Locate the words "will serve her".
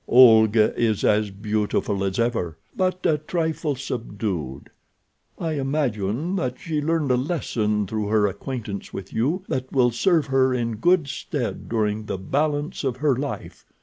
9.71-10.55